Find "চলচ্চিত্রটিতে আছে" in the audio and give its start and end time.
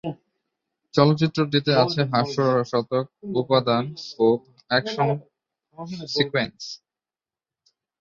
0.93-2.01